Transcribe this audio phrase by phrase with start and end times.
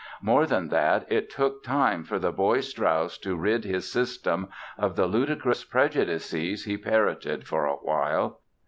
[0.23, 4.95] More than that, it took time for the boy Strauss to rid his system of
[4.95, 8.39] the ludicrous prejudices he parroted for a while.